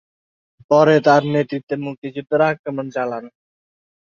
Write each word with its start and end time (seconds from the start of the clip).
পরে 0.71 0.95
তার 1.07 1.21
নেতৃত্বে 1.33 1.75
মুক্তিযোদ্ধারা 1.85 2.45
আক্রমণ 2.53 2.85
চালান। 2.95 3.23